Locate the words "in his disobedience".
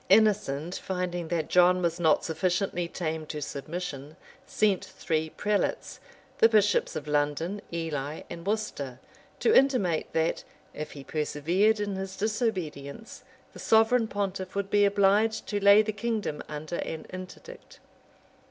11.79-13.23